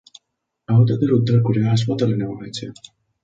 আহতদের 0.69 1.09
উদ্ধার 1.13 1.39
করে 1.43 1.59
হাসপাতালে 1.65 2.15
নেওয়া 2.17 2.39
হয়েছে। 2.39 2.65